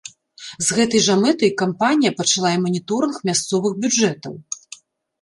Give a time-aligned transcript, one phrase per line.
[0.67, 4.33] З гэтай жа мэтай кампанія пачала і маніторынг мясцовых бюджэтаў.